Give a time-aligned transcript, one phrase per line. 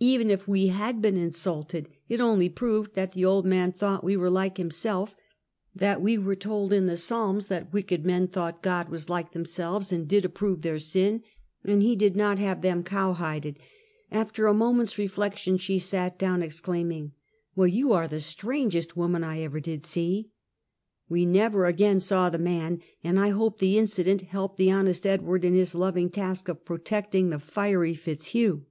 [0.00, 4.16] Even if we had been insulted, it only proved that the old man thought we
[4.16, 5.14] were like himself—
[5.74, 9.92] that we were told in the Psalms that wicked men thought God was like themselves,
[9.92, 11.22] and did approve their sin,
[11.62, 13.58] and he did not have them cowhided.
[14.10, 17.12] After a moment's reflection she sat down, exclaiming:"
[17.54, 20.30] Well, you are the strangest woman I ever did see!"
[21.10, 25.04] We never again saw the man, and I hope the inci dent lielped the honest
[25.04, 28.62] Edward in his loving task of protecting the fiery Fitzhugh.